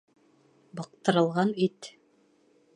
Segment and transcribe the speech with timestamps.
[0.79, 1.93] Быҡтырылған ит